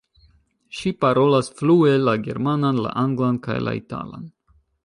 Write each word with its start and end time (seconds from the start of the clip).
Ŝi 0.77 0.93
parolas 1.05 1.51
flue 1.59 1.93
la 2.07 2.17
germanan, 2.29 2.83
la 2.87 2.97
anglan 3.05 3.41
kaj 3.49 3.63
la 3.69 3.79
italan. 3.85 4.29